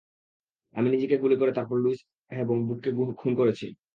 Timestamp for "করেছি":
3.39-3.65